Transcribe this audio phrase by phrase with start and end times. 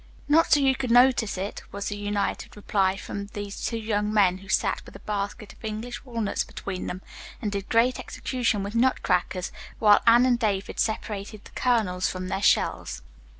[0.27, 4.39] "Not so you could notice it," was the united reply from these two young men
[4.39, 7.03] who sat with a basket of English walnuts between them
[7.39, 12.29] and did great execution with nut crackers, while Anne and David separated the kernels from
[12.29, 13.03] their shells.